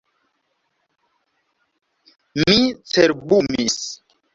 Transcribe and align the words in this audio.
Mi 2.43 2.59
cerbumis. 2.97 3.83